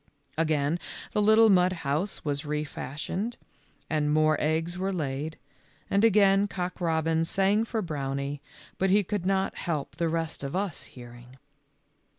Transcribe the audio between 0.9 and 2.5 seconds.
the little mud house was